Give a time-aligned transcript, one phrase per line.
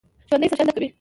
[0.29, 0.87] ژوندي سرښندنه کوي